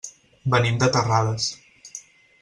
Venim 0.53 0.79
de 0.83 0.87
Terrades. 0.95 1.49